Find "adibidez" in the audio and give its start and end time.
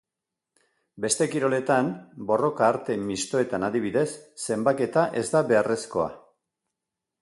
3.71-4.07